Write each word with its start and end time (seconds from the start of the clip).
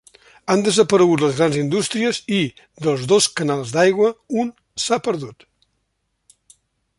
Han 0.51 0.61
desaparegut 0.67 1.23
les 1.23 1.35
grans 1.39 1.59
indústries 1.63 2.19
i, 2.37 2.39
dels 2.87 3.03
dos 3.11 3.29
canals 3.41 3.75
d'aigua, 3.77 4.09
un 4.45 4.51
s'ha 4.87 4.99
perdut. 5.11 5.47